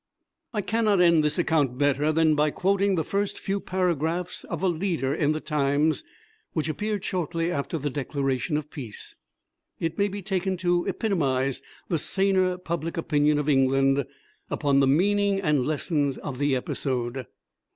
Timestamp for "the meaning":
14.79-15.39